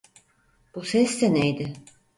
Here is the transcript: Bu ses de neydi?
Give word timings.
Bu 0.75 0.83
ses 0.83 1.21
de 1.21 1.33
neydi? 1.33 1.73